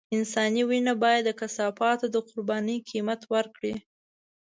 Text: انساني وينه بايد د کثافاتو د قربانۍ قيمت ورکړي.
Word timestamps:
انساني 0.17 0.61
وينه 0.69 0.93
بايد 1.01 1.23
د 1.25 1.29
کثافاتو 1.39 2.05
د 2.13 2.15
قربانۍ 2.29 2.77
قيمت 2.89 3.21
ورکړي. 3.33 3.73